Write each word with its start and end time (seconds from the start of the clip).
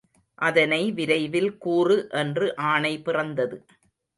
அதனை 0.39 0.91
விரைவில் 0.91 1.57
கூறு 1.57 2.07
என்று 2.11 2.55
ஆணை 2.71 2.93
பிறந்தது. 3.01 3.57